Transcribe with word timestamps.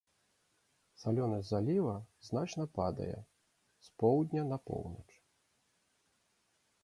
Салёнасць 1.01 1.49
заліва 1.49 1.93
значна 2.29 2.65
падае 2.79 3.17
з 3.89 3.93
поўдня 4.05 4.41
на 4.53 4.57
поўнач. 4.69 5.09